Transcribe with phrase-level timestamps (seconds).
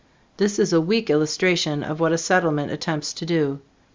[0.37, 3.59] This is a weak illustration of what a Settlement attempts to do.